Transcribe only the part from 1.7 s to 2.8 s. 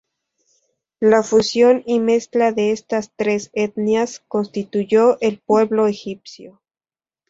y mezcla de